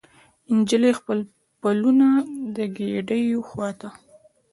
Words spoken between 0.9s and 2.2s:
خپل پلونه